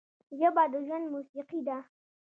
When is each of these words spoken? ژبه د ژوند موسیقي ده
ژبه 0.39 0.63
د 0.73 0.75
ژوند 0.85 1.05
موسیقي 1.13 1.59
ده 1.67 1.77